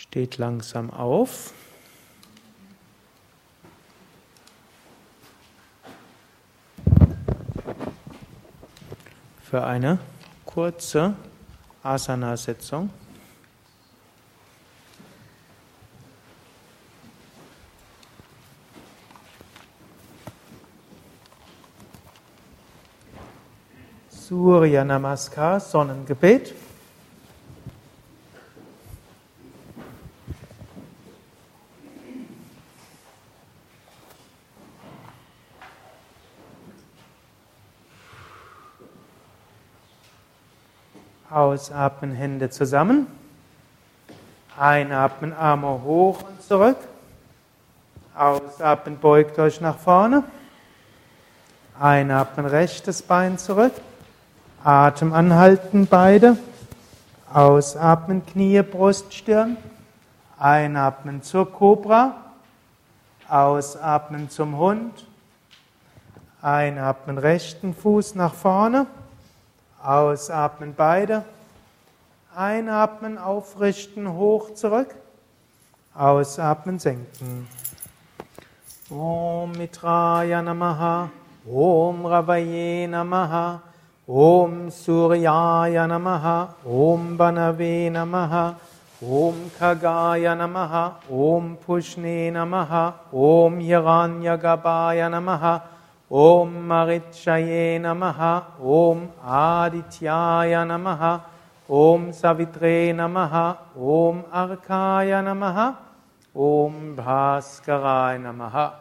Steht 0.00 0.38
langsam 0.38 0.90
auf. 0.90 1.52
Für 9.42 9.64
eine 9.64 9.98
kurze 10.46 11.16
Asana-Sitzung. 11.82 12.90
Surya 24.08 24.84
Namaskar, 24.84 25.58
Sonnengebet. 25.58 26.54
Ausatmen, 41.30 42.12
Hände 42.12 42.48
zusammen. 42.48 43.06
Einatmen, 44.58 45.34
Arme 45.34 45.82
hoch 45.84 46.22
und 46.22 46.42
zurück. 46.42 46.78
Ausatmen, 48.14 48.98
beugt 48.98 49.38
euch 49.38 49.60
nach 49.60 49.76
vorne. 49.76 50.24
Einatmen, 51.78 52.46
rechtes 52.46 53.02
Bein 53.02 53.36
zurück. 53.36 53.74
Atem 54.64 55.12
anhalten, 55.12 55.86
beide. 55.86 56.38
Ausatmen, 57.32 58.24
Knie, 58.24 58.62
Brust, 58.62 59.12
Stirn. 59.12 59.58
Einatmen 60.38 61.22
zur 61.22 61.52
Kobra. 61.52 62.16
Ausatmen 63.28 64.30
zum 64.30 64.56
Hund. 64.56 65.04
Einatmen, 66.40 67.18
rechten 67.18 67.74
Fuß 67.74 68.14
nach 68.14 68.32
vorne. 68.32 68.86
Ausatmen, 69.82 70.74
beide. 70.74 71.24
Einatmen, 72.34 73.18
aufrichten, 73.18 74.12
hoch, 74.12 74.54
zurück. 74.54 74.94
Ausatmen, 75.94 76.78
senken. 76.78 77.48
Om 78.90 79.52
Mitraya 79.52 80.42
Namaha. 80.42 81.10
Om 81.46 82.06
Ravaye 82.06 82.86
Namaha. 82.88 83.60
Om 84.10 84.70
Suryaya 84.70 85.86
Namaha, 85.86 86.48
Om 86.64 87.18
Banave 87.18 87.90
Namaha, 87.90 88.54
Om 89.02 89.50
Kagaya 89.50 90.34
Namaha, 90.34 90.94
Om 91.10 91.58
Pushne 91.58 92.32
Namaha, 92.32 92.94
Om 93.12 93.60
Hiranyagabaya 93.60 95.10
Namaha, 95.10 95.60
Om 96.10 96.66
Marichaye 96.66 97.78
Namaha, 97.78 98.42
Om 98.62 99.12
Adityaya 99.22 100.64
Namaha, 100.64 101.20
Om 101.68 102.12
Savitre 102.12 102.94
Namaha, 102.94 103.58
Om 103.76 104.24
Arkaya 104.32 105.20
Namaha, 105.22 105.76
Om 106.34 106.96
Bhaskaray 106.96 108.18
Namaha, 108.18 108.72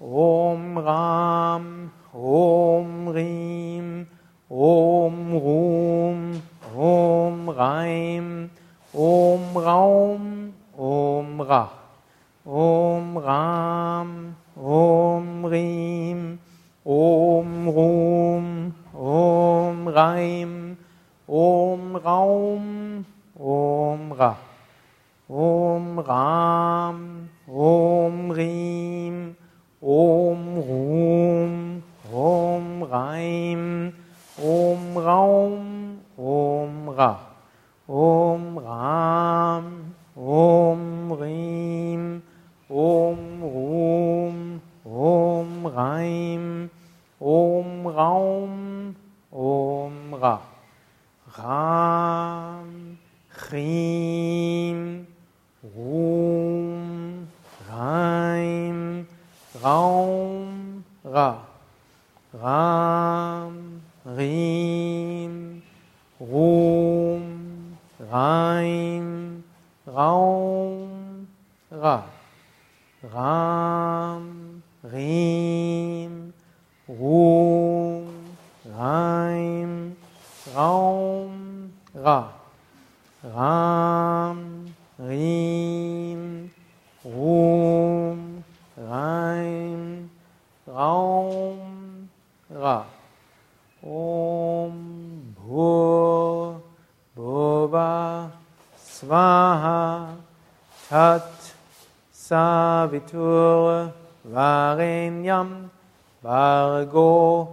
Om 0.00 0.78
Ram, 0.78 1.92
Om 2.12 3.08
Rim, 3.10 4.08
Om 4.50 5.34
Ruhm, 5.38 6.42
Om 6.76 7.48
Reim, 7.48 8.50
Om 8.92 9.54
Raum, 9.54 10.52
Om 10.76 11.40
Rach, 11.42 11.70
Om 12.44 13.18
Ram, 13.18 14.34
Om 14.60 15.46
Rim, 15.46 16.38
Om 16.84 17.68
Ruhm, 17.68 18.74
Om 18.92 19.88
Reim, 19.88 20.76
Om 21.26 21.96
Raum, 21.96 23.06
Om 23.38 24.12
Rach, 24.12 24.36
Om 25.28 25.98
Ram, 26.00 27.28
Om 27.48 28.30
Rim, 28.32 29.34
Om 29.80 30.58
Ruhm, 30.68 31.82
Om 32.12 32.82
Reim, 32.82 33.94
Om 34.36 34.98
Raum, 34.98 36.00
Om 36.18 36.88
Ra, 36.90 37.16
Om 37.88 38.58
Ram, 38.58 39.94
Om 40.16 41.12
Rim, 41.12 42.22
Om 42.70 43.42
Rum, 43.42 44.60
Om 44.84 45.66
Reim, 45.66 46.70
Om 47.18 47.86
Raum, 47.88 48.94
Om 49.32 50.14
Ra, 50.14 50.40
Ram, 51.36 52.96
Chim, 53.50 55.04
Rum, 55.64 57.26
Reim, 57.68 59.08
Raum, 59.60 60.84
Ra, 61.04 61.42
Ram, 62.32 63.82
Riem, 64.06 65.60
Ruhm, 66.20 67.76
Reim, 67.98 69.42
Raum, 69.88 71.26
Ra, 71.72 72.04
Ram, 73.02 74.62
Riem, 74.84 76.34
Ruhm, 76.88 78.36
Reim, 78.76 79.96
Raum, 80.54 81.72
Ra, 81.94 82.32
Ram, 83.24 84.66
Riem, 84.98 86.50
Ruhm, 87.04 88.44
Reim, 88.76 90.10
Raum, 90.66 92.08
Ra. 92.50 92.86
Om 93.82 95.34
Bhur 95.34 96.60
Bhuva 97.16 98.30
Svaha 98.76 100.16
Tat 100.88 101.54
Savitur 103.00 103.92
Varenyam 104.28 105.70
Vargo 106.22 107.48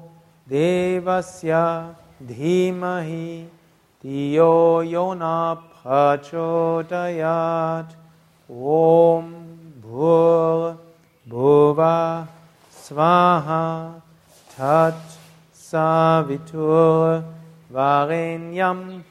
Devasya 0.50 1.96
Dhimahi 2.24 3.46
Diyo 4.04 4.84
Yona 4.84 5.58
Prachodayat 5.84 7.16
Om 8.50 9.34
Bhur 9.82 10.78
Bhuva 11.30 12.28
Svaha 12.72 13.94
Tat 14.56 14.96
Savitur 15.54 17.24
Varenyam 17.72 19.04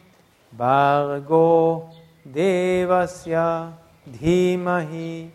Bargo 0.56 1.88
Devasya 2.30 3.72
Dhimahi 4.10 5.30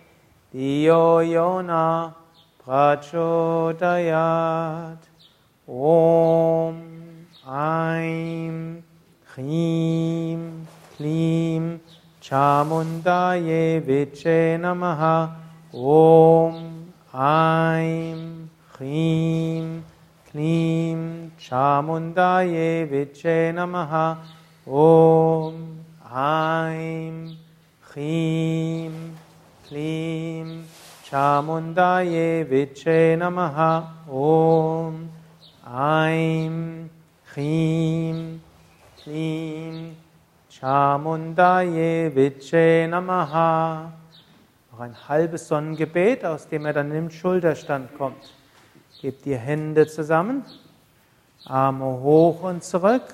Diyo 0.54 1.24
Yona 1.24 2.14
Prachodayat. 2.60 3.80
Om 5.66 6.76
Aim 7.48 8.84
Chrim 9.34 10.68
Klim 10.98 11.80
Chamundaye 12.22 13.80
Viche 13.82 14.60
Namaha. 14.60 15.32
Om 15.74 16.92
Aim 17.14 18.50
Chrim 18.74 19.84
Klim 20.30 21.32
Chamundaye 21.40 22.86
Viche 22.90 23.54
Namaha. 23.56 24.18
Om 24.68 25.80
Aim 26.14 27.38
Chim 27.94 29.21
Klim 29.72 30.66
Chamundaye 31.10 32.44
Viche 32.44 33.16
Namaha 33.18 33.88
Om 34.06 35.10
Aim 35.66 36.90
Chim 37.34 38.42
Klim 39.02 39.96
Chamundaye 40.50 42.14
Viche 42.14 42.86
Namaha 42.90 43.94
Noch 44.74 44.80
ein 44.82 44.94
halbes 45.08 45.48
Sonnengebet, 45.48 46.26
aus 46.26 46.50
dem 46.50 46.66
er 46.66 46.74
dann 46.74 46.92
im 46.92 47.10
Schulterstand 47.10 47.98
kommt. 47.98 48.34
Gebt 49.02 49.24
die 49.24 49.38
Hände 49.38 49.88
zusammen, 49.88 50.44
Arme 51.46 51.86
hoch 51.86 52.44
und 52.44 52.62
zurück. 52.62 53.06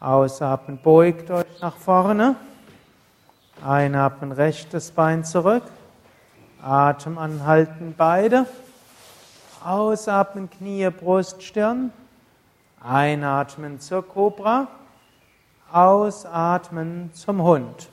Ausatmen, 0.00 0.78
beugt 0.82 1.30
euch 1.30 1.60
nach 1.60 1.76
vorne. 1.76 2.36
Einatmen, 3.64 4.30
rechtes 4.30 4.92
Bein 4.92 5.24
zurück. 5.24 5.64
Atem 6.62 7.18
anhalten, 7.18 7.94
beide. 7.96 8.46
Ausatmen, 9.64 10.48
Knie, 10.48 10.88
Brust, 10.90 11.42
Stirn. 11.42 11.92
Einatmen 12.80 13.80
zur 13.80 14.06
Kobra. 14.06 14.68
Ausatmen 15.72 17.10
zum 17.14 17.42
Hund. 17.42 17.88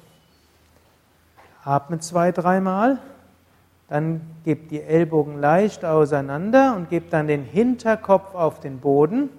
Atme 1.64 2.00
zwei, 2.00 2.32
dreimal. 2.32 3.00
Dann 3.90 4.22
gebt 4.44 4.70
die 4.70 4.82
Ellbogen 4.82 5.40
leicht 5.40 5.84
auseinander 5.84 6.76
und 6.76 6.90
gebt 6.90 7.12
dann 7.12 7.28
den 7.28 7.44
Hinterkopf 7.44 8.36
auf 8.36 8.60
den 8.60 8.80
Boden. 8.80 9.30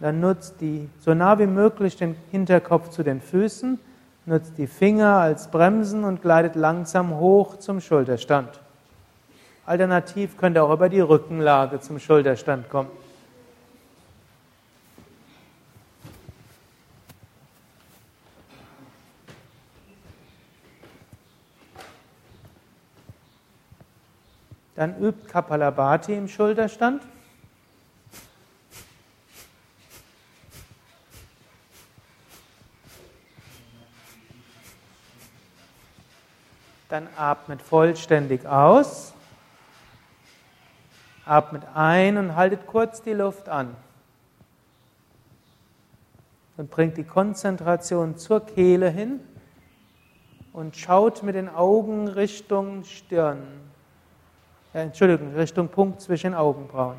Dann 0.00 0.20
nutzt 0.20 0.60
die 0.60 0.88
so 1.00 1.14
nah 1.14 1.38
wie 1.38 1.46
möglich 1.46 1.96
den 1.96 2.14
Hinterkopf 2.30 2.90
zu 2.90 3.02
den 3.02 3.22
Füßen, 3.22 3.78
nutzt 4.26 4.56
die 4.58 4.66
Finger 4.66 5.16
als 5.16 5.50
Bremsen 5.50 6.04
und 6.04 6.22
gleitet 6.22 6.56
langsam 6.56 7.18
hoch 7.18 7.56
zum 7.56 7.80
Schulterstand. 7.80 8.60
Alternativ 9.66 10.36
könnt 10.36 10.56
ihr 10.56 10.64
auch 10.64 10.72
über 10.72 10.88
die 10.88 11.00
Rückenlage 11.00 11.80
zum 11.80 11.98
Schulterstand 11.98 12.68
kommen. 12.68 12.90
Dann 24.76 25.00
übt 25.00 25.28
Kapalabhati 25.28 26.14
im 26.14 26.28
Schulterstand. 26.28 27.02
Dann 36.94 37.08
atmet 37.16 37.60
vollständig 37.60 38.46
aus. 38.46 39.14
Atmet 41.26 41.64
ein 41.74 42.16
und 42.16 42.36
haltet 42.36 42.68
kurz 42.68 43.02
die 43.02 43.14
Luft 43.14 43.48
an. 43.48 43.74
Und 46.56 46.70
bringt 46.70 46.96
die 46.96 47.02
Konzentration 47.02 48.16
zur 48.16 48.46
Kehle 48.46 48.90
hin 48.90 49.18
und 50.52 50.76
schaut 50.76 51.24
mit 51.24 51.34
den 51.34 51.48
Augen 51.48 52.06
Richtung 52.06 52.84
Stirn 52.84 53.42
äh, 54.72 54.82
Entschuldigung, 54.82 55.34
Richtung 55.34 55.68
Punkt 55.70 56.00
zwischen 56.00 56.32
Augenbrauen. 56.32 56.98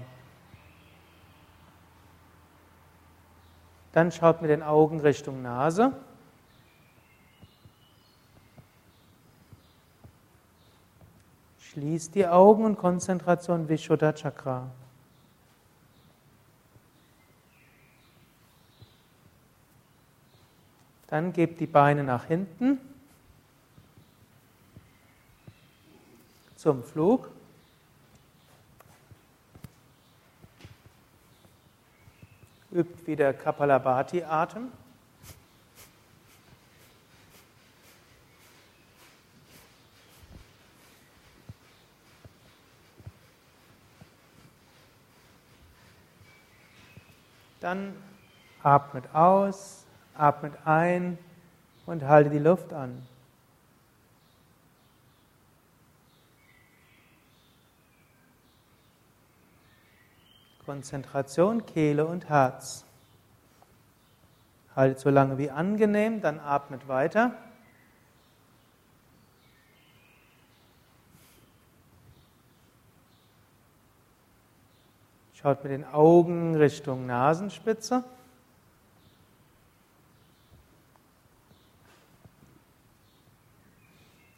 Dann 3.94 4.12
schaut 4.12 4.42
mit 4.42 4.51
den 4.51 4.62
Augen 4.62 5.00
Richtung 5.00 5.42
Nase. 5.42 5.94
Schließt 11.75 12.16
die 12.16 12.25
Augen 12.25 12.63
und 12.63 12.77
Konzentration 12.77 13.68
Vishuddha 13.68 14.13
Chakra. 14.13 14.72
Dann 21.07 21.33
gebt 21.33 21.60
die 21.60 21.68
Beine 21.68 22.06
nach 22.06 22.24
hinten 22.24 22.80
zum 26.56 26.81
Flug. 26.81 27.30
Übt 32.71 33.06
wieder 33.06 33.33
Kapalabhati-Atem. 33.33 34.71
Dann 47.66 47.96
atmet 48.62 49.06
aus, 49.16 49.88
atmet 50.14 50.54
ein 50.66 51.18
und 51.88 52.04
halte 52.04 52.30
die 52.30 52.38
Luft 52.38 52.72
an. 52.72 53.08
Konzentration, 60.64 61.66
Kehle 61.66 62.06
und 62.06 62.30
Herz. 62.30 62.86
Haltet 64.76 65.00
so 65.00 65.10
lange 65.10 65.40
wie 65.40 65.50
angenehm, 65.50 66.22
dann 66.22 66.40
atmet 66.40 66.88
weiter. 66.88 67.32
Schaut 75.45 75.63
mit 75.63 75.74
den 75.74 75.86
Augen 75.86 76.56
Richtung 76.56 77.06
Nasenspitze. 77.06 78.03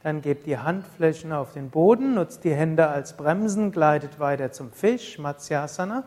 Dann 0.04 0.22
gebt 0.22 0.46
die 0.48 0.58
Handflächen 0.58 1.32
auf 1.32 1.54
den 1.54 1.70
Boden, 1.70 2.16
nutzt 2.16 2.44
die 2.44 2.54
Hände 2.54 2.90
als 2.90 3.16
Bremsen, 3.16 3.72
gleitet 3.72 4.20
weiter 4.20 4.52
zum 4.52 4.74
Fisch, 4.74 5.18
Matsyasana. 5.18 6.04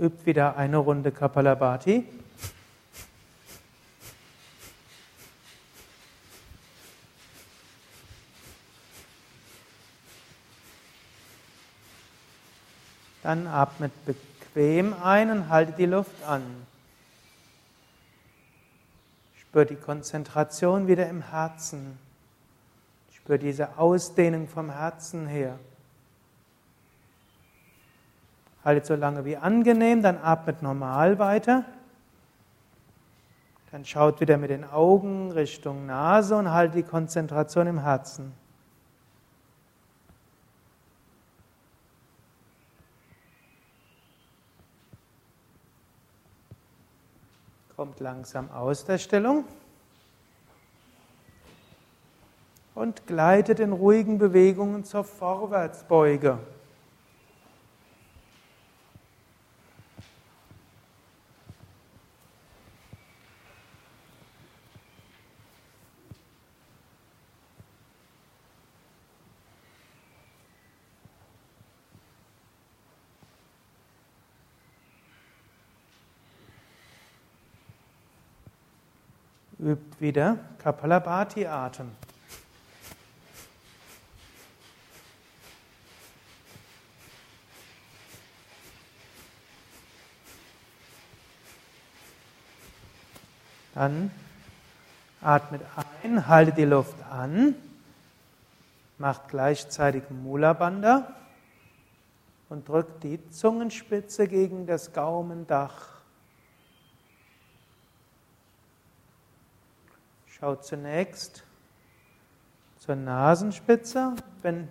Übt 0.00 0.24
wieder 0.24 0.56
eine 0.56 0.78
Runde 0.78 1.12
Kapalabhati. 1.12 2.06
Dann 13.22 13.46
atmet 13.46 13.92
bequem 14.06 14.94
ein 14.94 15.30
und 15.30 15.48
haltet 15.50 15.76
die 15.76 15.84
Luft 15.84 16.24
an. 16.26 16.42
Spürt 19.38 19.68
die 19.68 19.76
Konzentration 19.76 20.86
wieder 20.86 21.10
im 21.10 21.20
Herzen. 21.20 21.98
Spürt 23.12 23.42
diese 23.42 23.76
Ausdehnung 23.76 24.48
vom 24.48 24.70
Herzen 24.70 25.26
her. 25.26 25.58
Haltet 28.64 28.86
so 28.86 28.94
lange 28.94 29.24
wie 29.24 29.36
angenehm, 29.36 30.02
dann 30.02 30.18
atmet 30.18 30.62
normal 30.62 31.18
weiter. 31.18 31.64
Dann 33.70 33.84
schaut 33.84 34.20
wieder 34.20 34.36
mit 34.36 34.50
den 34.50 34.64
Augen 34.64 35.30
Richtung 35.30 35.86
Nase 35.86 36.36
und 36.36 36.50
haltet 36.50 36.74
die 36.74 36.82
Konzentration 36.82 37.68
im 37.68 37.78
Herzen. 37.78 38.32
Kommt 47.76 48.00
langsam 48.00 48.50
aus 48.50 48.84
der 48.84 48.98
Stellung 48.98 49.44
und 52.74 53.06
gleitet 53.06 53.60
in 53.60 53.72
ruhigen 53.72 54.18
Bewegungen 54.18 54.84
zur 54.84 55.04
Vorwärtsbeuge. 55.04 56.38
Übt 79.70 80.00
wieder 80.00 80.36
Kapalabhati-Atem. 80.58 81.92
Dann 93.74 94.10
atmet 95.20 95.62
ein, 96.02 96.26
haltet 96.26 96.58
die 96.58 96.64
Luft 96.64 96.96
an, 97.08 97.54
macht 98.98 99.28
gleichzeitig 99.28 100.02
Mula 100.10 100.52
Bandha. 100.52 101.14
und 102.48 102.68
drückt 102.68 103.04
die 103.04 103.30
Zungenspitze 103.30 104.26
gegen 104.26 104.66
das 104.66 104.92
Gaumendach. 104.92 105.99
Schaut 110.40 110.64
zunächst 110.64 111.44
zur 112.78 112.96
Nasenspitze. 112.96 114.14
Wenn 114.40 114.68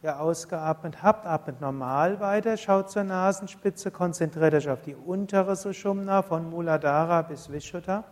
ihr 0.00 0.20
ausgeatmet 0.20 1.02
habt, 1.02 1.26
atmet 1.26 1.60
normal 1.60 2.20
weiter, 2.20 2.56
schaut 2.56 2.88
zur 2.88 3.02
Nasenspitze, 3.02 3.90
konzentriert 3.90 4.54
euch 4.54 4.70
auf 4.70 4.80
die 4.82 4.94
untere 4.94 5.56
Sushumna 5.56 6.22
von 6.22 6.48
Muladhara 6.48 7.22
bis 7.22 7.50
Vishuddha. 7.50 8.04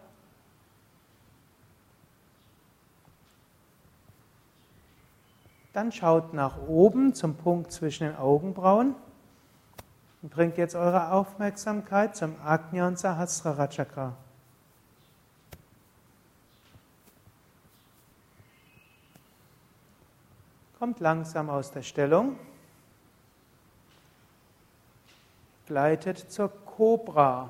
Dann 5.75 5.93
schaut 5.93 6.35
nach 6.35 6.59
oben 6.67 7.15
zum 7.15 7.37
Punkt 7.37 7.71
zwischen 7.71 8.09
den 8.09 8.17
Augenbrauen 8.17 8.97
und 10.23 10.31
bringt 10.31 10.59
jetzt 10.59 10.75
eure 10.75 11.13
Aufmerksamkeit 11.13 12.17
zum 12.17 12.35
Agnya 12.45 12.89
und 12.89 12.99
Sahasrara 12.99 13.69
Chakra. 13.69 14.17
Kommt 20.85 21.01
langsam 21.01 21.49
aus 21.49 21.71
der 21.71 21.81
Stellung. 21.81 22.39
Gleitet 25.65 26.31
zur 26.31 26.51
Cobra. 26.51 27.49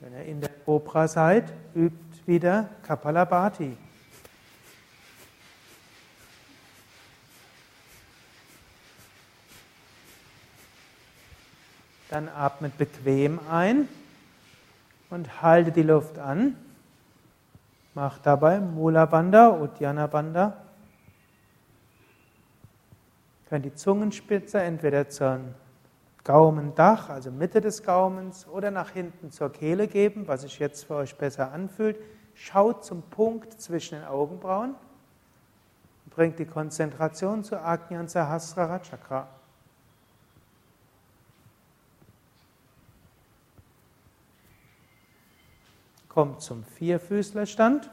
Wenn 0.00 0.14
ihr 0.14 0.24
in 0.24 0.40
der 0.40 0.48
Cobra 0.64 1.08
seid, 1.08 1.52
übt 1.74 2.26
wieder 2.26 2.70
Kapalabhati. 2.84 3.76
Dann 12.10 12.28
atmet 12.28 12.76
bequem 12.76 13.38
ein 13.48 13.88
und 15.10 15.42
halte 15.42 15.70
die 15.70 15.84
Luft 15.84 16.18
an. 16.18 16.56
Macht 17.94 18.26
dabei 18.26 18.58
Mula 18.58 19.06
Bandha, 19.06 19.50
Uddiyana 19.50 20.08
Bandha. 20.08 20.56
Könnt 23.48 23.64
die 23.64 23.74
Zungenspitze 23.74 24.60
entweder 24.60 25.08
zum 25.08 25.54
Gaumendach, 26.24 27.08
also 27.08 27.30
Mitte 27.30 27.60
des 27.60 27.82
Gaumens, 27.84 28.46
oder 28.46 28.70
nach 28.72 28.90
hinten 28.90 29.30
zur 29.30 29.52
Kehle 29.52 29.86
geben, 29.88 30.26
was 30.26 30.42
sich 30.42 30.58
jetzt 30.58 30.84
für 30.84 30.96
euch 30.96 31.16
besser 31.16 31.52
anfühlt. 31.52 31.96
Schaut 32.34 32.84
zum 32.84 33.02
Punkt 33.02 33.60
zwischen 33.60 33.96
den 33.96 34.04
Augenbrauen 34.04 34.74
und 36.04 36.14
bringt 36.14 36.38
die 36.40 36.46
Konzentration 36.46 37.44
zu 37.44 37.56
und 37.56 38.10
Sahasrara 38.10 38.80
Chakra. 38.80 39.28
Kommt 46.20 46.42
zum 46.42 46.64
Vierfüßlerstand. 46.64 47.88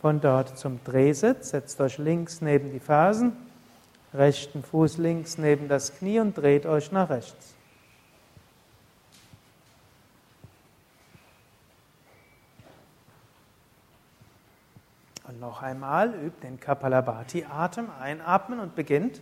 Von 0.00 0.20
dort 0.20 0.58
zum 0.58 0.82
Drehsitz. 0.82 1.50
Setzt 1.50 1.80
euch 1.80 1.98
links 1.98 2.40
neben 2.40 2.72
die 2.72 2.80
Fersen 2.80 3.36
rechten 4.12 4.64
Fuß 4.64 4.98
links 4.98 5.38
neben 5.38 5.68
das 5.68 5.96
Knie 5.96 6.18
und 6.18 6.36
dreht 6.36 6.66
euch 6.66 6.90
nach 6.90 7.08
rechts. 7.08 7.54
Und 15.28 15.38
noch 15.38 15.62
einmal 15.62 16.12
übt 16.14 16.42
den 16.42 16.58
Kapalabhati-Atem, 16.58 17.90
einatmen 18.00 18.58
und 18.58 18.74
beginnt. 18.74 19.20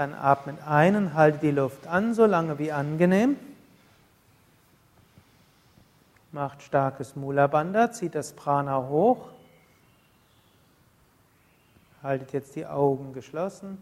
Dann 0.00 0.14
atmet 0.14 0.66
ein 0.66 0.96
und 0.96 1.12
haltet 1.12 1.42
die 1.42 1.50
Luft 1.50 1.86
an, 1.86 2.14
so 2.14 2.24
lange 2.24 2.58
wie 2.58 2.72
angenehm. 2.72 3.36
Macht 6.32 6.62
starkes 6.62 7.16
Mula 7.16 7.46
Bandha, 7.48 7.92
zieht 7.92 8.14
das 8.14 8.32
Prana 8.32 8.88
hoch. 8.88 9.28
Haltet 12.02 12.32
jetzt 12.32 12.56
die 12.56 12.64
Augen 12.64 13.12
geschlossen. 13.12 13.76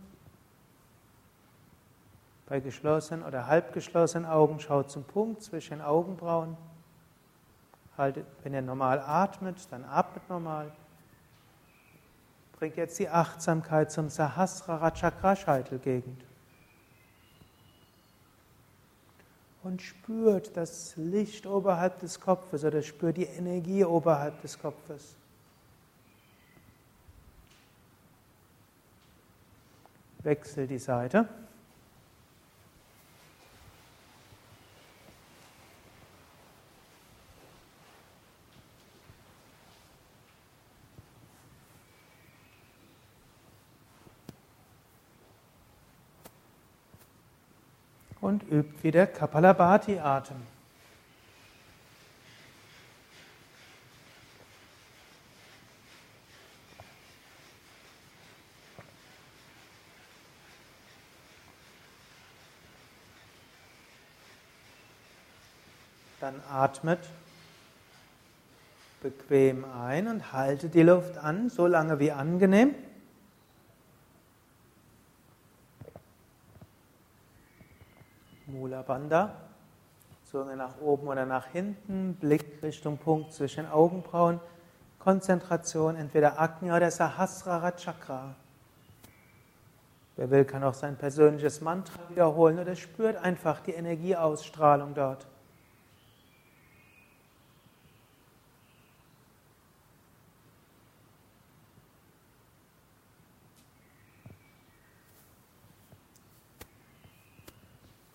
Bei 2.48 2.58
geschlossenen 2.58 3.24
oder 3.24 3.46
halbgeschlossenen 3.46 4.28
Augen 4.28 4.58
schaut 4.58 4.90
zum 4.90 5.04
Punkt 5.04 5.44
zwischen 5.44 5.74
den 5.78 5.82
Augenbrauen. 5.82 6.56
Haltet, 7.96 8.26
wenn 8.42 8.54
ihr 8.54 8.62
normal 8.62 8.98
atmet, 9.06 9.68
dann 9.70 9.84
atmet 9.84 10.28
normal. 10.28 10.72
Bringt 12.58 12.76
jetzt 12.76 12.98
die 12.98 13.08
Achtsamkeit 13.08 13.90
zum 13.92 14.08
Sahasrara 14.08 14.90
Chakra 14.90 15.36
Scheitelgegend. 15.36 16.24
und 19.68 19.82
spürt 19.82 20.56
das 20.56 20.94
Licht 20.96 21.46
oberhalb 21.46 21.98
des 21.98 22.20
Kopfes 22.20 22.64
oder 22.64 22.80
spürt 22.82 23.18
die 23.18 23.24
Energie 23.24 23.84
oberhalb 23.84 24.40
des 24.40 24.58
Kopfes. 24.58 25.14
Wechsel 30.22 30.66
die 30.66 30.78
Seite. 30.78 31.28
Und 48.20 48.42
übt 48.50 48.82
wieder 48.82 49.06
Kapalabhati-Atem. 49.06 50.36
Dann 66.20 66.42
atmet 66.50 66.98
bequem 69.00 69.64
ein 69.64 70.08
und 70.08 70.32
halte 70.32 70.68
die 70.68 70.82
Luft 70.82 71.16
an, 71.16 71.48
so 71.48 71.66
lange 71.66 72.00
wie 72.00 72.10
angenehm. 72.10 72.74
Mula 78.48 78.80
Bandha. 78.80 79.34
Zunge 80.24 80.56
nach 80.56 80.80
oben 80.80 81.06
oder 81.08 81.26
nach 81.26 81.46
hinten, 81.48 82.14
Blick 82.14 82.62
Richtung 82.62 82.96
Punkt 82.96 83.32
zwischen 83.32 83.66
Augenbrauen. 83.66 84.40
Konzentration 84.98 85.96
entweder 85.96 86.40
Agnya 86.40 86.76
oder 86.76 86.90
Sahasrara 86.90 87.72
Chakra. 87.72 88.34
Wer 90.16 90.30
will, 90.30 90.44
kann 90.44 90.64
auch 90.64 90.74
sein 90.74 90.96
persönliches 90.96 91.60
Mantra 91.60 92.00
wiederholen 92.08 92.58
oder 92.58 92.74
spürt 92.74 93.16
einfach 93.16 93.60
die 93.60 93.72
Energieausstrahlung 93.72 94.94
dort. 94.94 95.26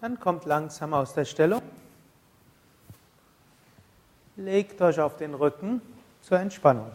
Dann 0.03 0.19
kommt 0.19 0.43
langsam 0.43 0.93
aus 0.93 1.13
der 1.13 1.23
Stellung. 1.23 1.61
Legt 4.35 4.81
euch 4.81 4.99
auf 4.99 5.15
den 5.15 5.33
Rücken 5.33 5.81
zur 6.21 6.39
Entspannung. 6.39 6.91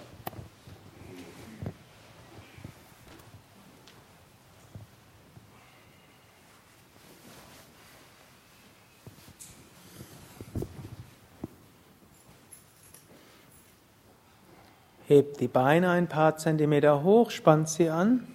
Hebt 15.06 15.40
die 15.40 15.48
Beine 15.48 15.88
ein 15.88 16.08
paar 16.08 16.36
Zentimeter 16.36 17.02
hoch, 17.02 17.30
spannt 17.30 17.70
sie 17.70 17.88
an. 17.88 18.28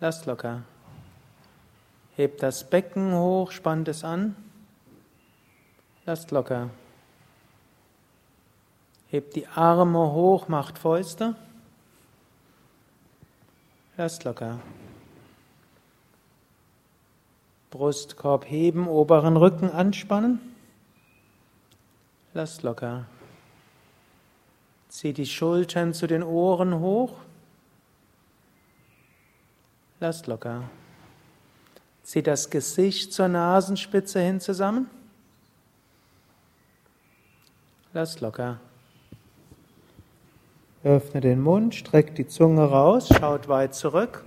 Lasst 0.00 0.26
locker. 0.26 0.62
Hebt 2.16 2.42
das 2.42 2.70
Becken 2.70 3.12
hoch, 3.12 3.50
spannt 3.50 3.88
es 3.88 4.04
an. 4.04 4.36
Lasst 6.06 6.30
locker. 6.30 6.70
Hebt 9.08 9.34
die 9.34 9.48
Arme 9.48 10.12
hoch, 10.12 10.48
macht 10.48 10.78
Fäuste. 10.78 11.34
Lasst 13.96 14.24
locker. 14.24 14.60
Brustkorb 17.70 18.44
heben, 18.44 18.86
oberen 18.86 19.36
Rücken 19.36 19.70
anspannen. 19.70 20.38
Lasst 22.32 22.62
locker. 22.62 23.06
Zieh 24.88 25.12
die 25.12 25.26
Schultern 25.26 25.94
zu 25.94 26.06
den 26.06 26.22
Ohren 26.22 26.78
hoch. 26.78 27.16
Lasst 29.98 30.28
locker. 30.28 30.68
Zieh 32.04 32.22
das 32.22 32.50
Gesicht 32.50 33.14
zur 33.14 33.28
Nasenspitze 33.28 34.20
hin 34.20 34.38
zusammen. 34.38 34.90
Lasst 37.94 38.20
locker. 38.20 38.60
Öffne 40.84 41.22
den 41.22 41.40
Mund, 41.40 41.74
streck 41.74 42.14
die 42.14 42.26
Zunge 42.26 42.68
raus, 42.68 43.08
schaut 43.08 43.48
weit 43.48 43.74
zurück. 43.74 44.22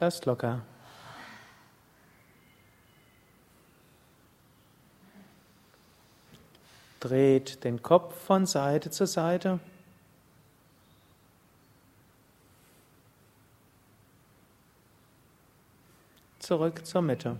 Lasst 0.00 0.26
locker. 0.26 0.60
Dreht 7.00 7.64
den 7.64 7.82
Kopf 7.82 8.14
von 8.14 8.44
Seite 8.44 8.90
zu 8.90 9.06
Seite. 9.06 9.60
Zurück 16.50 16.84
zur 16.84 17.02
Mitte. 17.02 17.36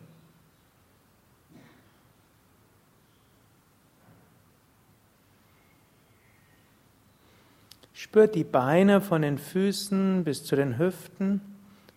Spürt 7.92 8.36
die 8.36 8.44
Beine 8.44 9.00
von 9.00 9.22
den 9.22 9.38
Füßen 9.38 10.22
bis 10.22 10.44
zu 10.44 10.54
den 10.54 10.78
Hüften, 10.78 11.40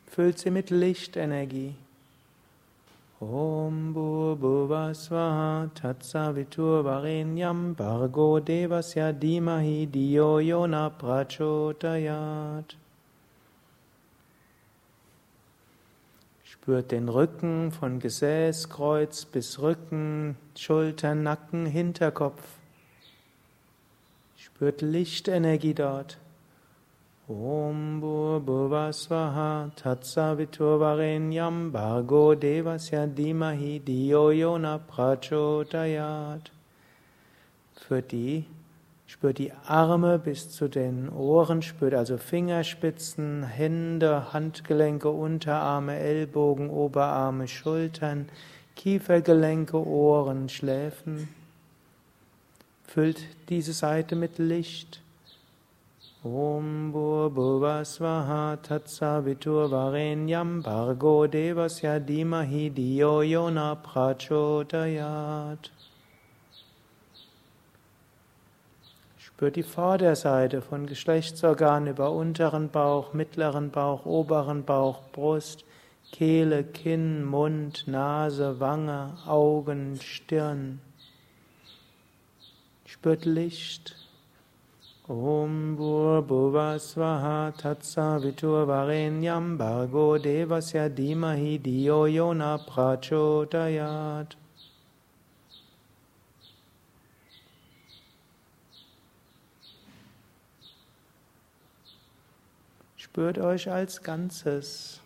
füllt 0.07 0.39
sie 0.39 0.49
mit 0.49 0.71
Lichtenergie. 0.71 1.75
Om 3.19 3.93
Bhuvasvaha 3.93 5.69
Tatsavitur 5.75 6.83
Varenyam 6.83 7.75
Bargo 7.75 8.39
Devasya 8.39 9.11
Dimahi 9.11 9.85
Dio 9.85 10.39
Yona 10.39 10.89
Prachodayat. 10.89 12.75
Spürt 16.63 16.93
den 16.93 17.09
Rücken 17.09 17.73
von 17.73 17.99
Gesäß, 17.99 18.69
Kreuz 18.69 19.25
bis 19.25 19.59
Rücken, 19.59 20.37
Schultern, 20.57 21.21
Nacken, 21.21 21.65
Hinterkopf. 21.65 22.41
Spürt 24.37 24.81
Lichtenergie 24.81 25.73
dort. 25.73 26.17
Om 27.27 27.99
Bhuvasvaha 27.99 29.71
Tatsaviturvarenyam 29.75 31.73
Bhargo 31.73 32.33
Devasya 32.33 33.07
Dimahi 33.07 33.81
Diyo 33.81 34.31
Yona 34.31 34.77
Prachodayat. 34.77 36.49
Für 37.75 38.01
die, 38.01 38.45
spürt 39.13 39.37
die 39.37 39.51
Arme 39.67 40.17
bis 40.17 40.49
zu 40.49 40.67
den 40.67 41.07
Ohren, 41.07 41.61
spürt 41.61 41.93
also 41.93 42.17
Fingerspitzen, 42.17 43.43
Hände, 43.43 44.33
Handgelenke, 44.33 45.09
Unterarme, 45.09 45.99
Ellbogen, 45.99 46.71
Oberarme, 46.71 47.47
Schultern, 47.47 48.27
Kiefergelenke, 48.75 49.77
Ohren, 49.77 50.49
Schläfen. 50.49 51.27
Füllt 52.87 53.21
diese 53.49 53.73
Seite 53.73 54.15
mit 54.15 54.39
Licht. 54.39 54.99
Om 56.23 56.91
Bhuvasvaha 56.91 58.55
Tatsavitur 58.63 59.69
Varenyam 59.69 60.63
Bargo 60.63 61.27
Devasya 61.27 61.99
Dimahi 61.99 62.71
Diyo 62.71 63.21
Yona 63.21 63.75
Prachodayat. 63.75 65.69
Spürt 69.43 69.57
die 69.57 69.63
Vorderseite 69.63 70.61
von 70.61 70.85
Geschlechtsorganen 70.85 71.89
über 71.89 72.13
unteren 72.13 72.69
Bauch, 72.69 73.11
mittleren 73.11 73.71
Bauch, 73.71 74.05
oberen 74.05 74.63
Bauch, 74.63 75.01
Brust, 75.11 75.65
Kehle, 76.13 76.63
Kinn, 76.63 77.25
Mund, 77.25 77.85
Nase, 77.85 78.61
Wange, 78.61 79.17
Augen, 79.27 79.99
Stirn. 80.01 80.79
Spürt 82.85 83.25
Licht. 83.25 83.97
Om 85.09 85.75
Bhurbuva 85.75 86.79
Svaha 86.79 87.51
Tatsavitur 87.51 88.65
Varenyam 88.65 89.57
Bhargo 89.57 90.17
Devasya 90.17 90.87
Dimahi 90.87 91.59
Diyo 91.59 92.05
Yona 92.05 92.59
Prachodayat. 92.59 94.37
Spürt 103.13 103.37
euch 103.37 103.69
als 103.69 104.01
Ganzes. 104.01 104.99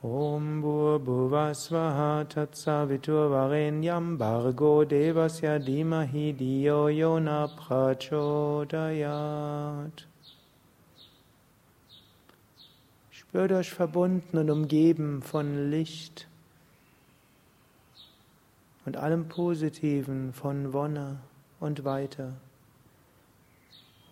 Om 0.00 0.62
Bhuvasvaha 0.62 2.24
Tatsavitur 2.24 3.30
Varenyam 3.30 4.16
Bargo 4.16 4.86
Devasya 4.86 5.58
Dimahi 5.58 6.32
Diyo 6.32 6.88
Yona 6.88 7.48
Prachodayat. 7.48 8.86
Spürt 13.10 13.52
euch 13.52 13.70
verbunden 13.70 14.38
und 14.38 14.48
umgeben 14.48 15.20
von 15.20 15.70
Licht 15.70 16.26
und 18.86 18.96
allem 18.96 19.28
Positiven 19.28 20.32
von 20.32 20.72
Wonne 20.72 21.18
und 21.60 21.84
Weiter. 21.84 22.32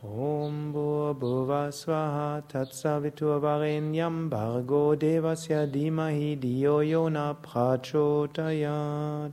Om 0.00 0.72
Bhurbuva 0.72 1.72
Swaha 1.72 2.40
Tatsavitur 2.48 3.40
Varenyam 3.40 4.30
Bargo 4.30 4.94
Devasya 4.94 5.66
Dimahi 5.66 6.38
Diyo 6.38 6.78
Yona 6.88 7.34
Prachodayat. 7.42 9.32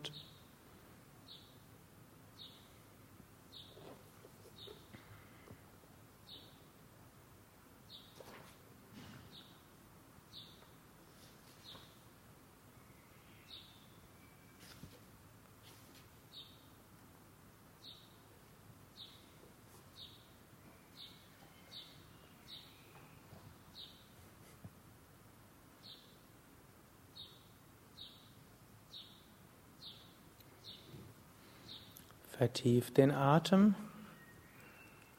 Vertieft 32.38 32.98
den 32.98 33.12
Atem 33.12 33.76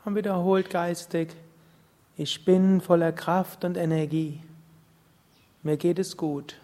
und 0.05 0.17
wiederholt 0.17 0.69
geistig, 0.69 1.35
ich 2.19 2.45
bin 2.45 2.83
voller 2.83 3.11
Kraft 3.13 3.65
und 3.65 3.79
Energie. 3.79 4.43
Mir 5.63 5.79
geht 5.79 5.99
es 5.99 6.19
gut. 6.19 6.61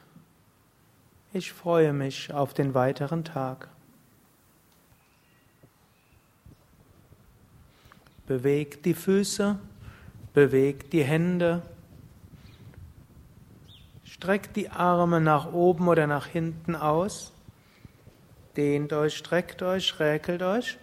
Ich 1.32 1.52
freue 1.52 1.94
mich 1.94 2.34
auf 2.34 2.52
den 2.52 2.74
weiteren 2.74 3.24
Tag. 3.24 3.68
Bewegt 8.26 8.84
die 8.84 8.94
Füße, 8.94 9.58
bewegt 10.34 10.92
die 10.92 11.02
Hände, 11.02 11.62
streckt 14.04 14.56
die 14.56 14.68
Arme 14.68 15.20
nach 15.20 15.50
oben 15.50 15.88
oder 15.88 16.06
nach 16.06 16.26
hinten 16.26 16.76
aus. 16.76 17.31
Dehnt 18.56 18.92
euch, 18.92 19.16
streckt 19.16 19.62
euch, 19.62 19.98
räkelt 19.98 20.42
euch. 20.42 20.78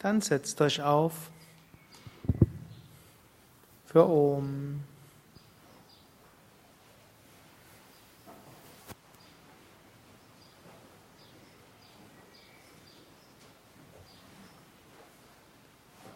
Dann 0.00 0.20
setzt 0.20 0.60
euch 0.62 0.82
auf 0.82 1.30
für 3.84 4.08
Om. 4.08 4.82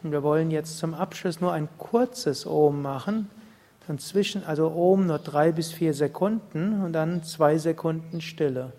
Und 0.02 0.12
wir 0.12 0.22
wollen 0.22 0.50
jetzt 0.50 0.78
zum 0.78 0.94
Abschluss 0.94 1.40
nur 1.40 1.52
ein 1.52 1.68
kurzes 1.78 2.46
Om 2.46 2.82
machen. 2.82 3.30
Und 3.86 4.00
zwischen, 4.00 4.44
also 4.44 4.72
Om 4.72 5.06
nur 5.06 5.18
drei 5.18 5.52
bis 5.52 5.72
vier 5.72 5.92
Sekunden 5.92 6.82
und 6.82 6.92
dann 6.94 7.22
zwei 7.22 7.58
Sekunden 7.58 8.20
Stille. 8.20 8.72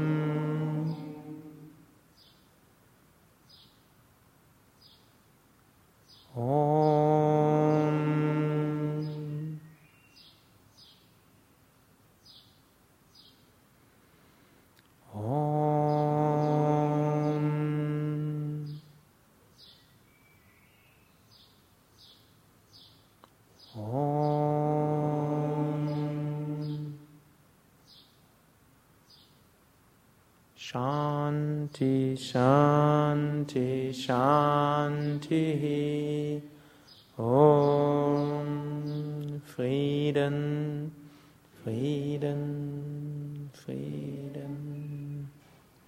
Om. 6.35 6.64
Shanti, 30.75 32.17
Shanti, 32.17 33.93
Shanti. 33.95 35.31
Om. 37.17 38.41
Frieden, 39.45 40.91
Frieden, 41.63 43.49
Frieden. 43.53 44.14